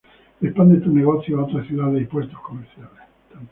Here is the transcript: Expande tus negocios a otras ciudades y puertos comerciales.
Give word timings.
Expande 0.41 0.79
tus 0.79 0.91
negocios 0.91 1.39
a 1.39 1.43
otras 1.43 1.67
ciudades 1.67 2.01
y 2.01 2.05
puertos 2.05 2.39
comerciales. 2.39 2.89